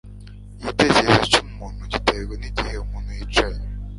Igitekerezo 0.59 1.15
cyumuntu 1.31 1.81
giterwa 1.91 2.33
nigihe 2.41 2.75
umuntu 2.85 3.09
yicaye 3.17 3.59